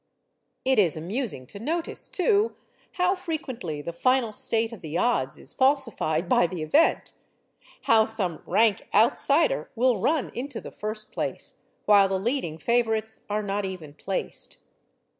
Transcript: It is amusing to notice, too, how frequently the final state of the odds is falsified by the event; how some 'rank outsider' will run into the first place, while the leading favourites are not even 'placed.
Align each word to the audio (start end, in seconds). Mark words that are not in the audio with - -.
It 0.65 0.79
is 0.79 0.97
amusing 0.97 1.45
to 1.45 1.59
notice, 1.59 2.07
too, 2.07 2.55
how 2.93 3.13
frequently 3.13 3.83
the 3.83 3.93
final 3.93 4.33
state 4.33 4.73
of 4.73 4.81
the 4.81 4.97
odds 4.97 5.37
is 5.37 5.53
falsified 5.53 6.27
by 6.27 6.47
the 6.47 6.63
event; 6.63 7.13
how 7.83 8.05
some 8.05 8.41
'rank 8.47 8.87
outsider' 8.95 9.69
will 9.75 9.99
run 10.01 10.31
into 10.33 10.59
the 10.59 10.71
first 10.71 11.11
place, 11.11 11.61
while 11.85 12.07
the 12.09 12.17
leading 12.17 12.57
favourites 12.57 13.19
are 13.29 13.43
not 13.43 13.63
even 13.63 13.93
'placed. 13.93 14.57